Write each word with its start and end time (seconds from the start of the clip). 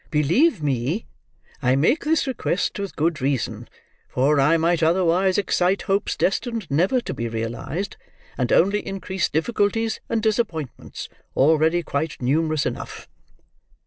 Believe 0.09 0.63
me, 0.63 1.05
I 1.61 1.75
make 1.75 2.05
this 2.05 2.25
request 2.25 2.79
with 2.79 2.95
good 2.95 3.21
reason, 3.21 3.69
for 4.09 4.39
I 4.39 4.57
might 4.57 4.81
otherwise 4.81 5.37
excite 5.37 5.83
hopes 5.83 6.15
destined 6.17 6.65
never 6.71 7.01
to 7.01 7.13
be 7.13 7.29
realised, 7.29 7.97
and 8.35 8.51
only 8.51 8.79
increase 8.79 9.29
difficulties 9.29 9.99
and 10.09 10.19
disappointments 10.23 11.07
already 11.35 11.83
quite 11.83 12.19
numerous 12.19 12.65
enough. 12.65 13.07